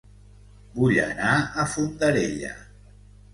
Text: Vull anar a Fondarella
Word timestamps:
Vull 0.77 0.97
anar 1.03 1.33
a 1.35 1.67
Fondarella 1.75 2.51